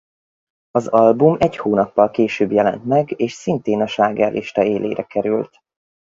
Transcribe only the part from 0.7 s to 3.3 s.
Az album egy hónappal később jelent meg